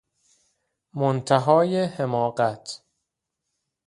[0.93, 2.83] منتهای حماقت!